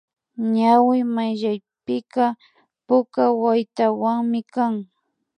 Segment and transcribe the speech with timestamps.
[0.55, 2.25] Ñawi mayllapika
[2.87, 4.75] puka waytawami kan